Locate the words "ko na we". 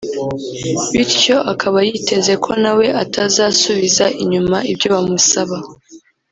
2.43-2.85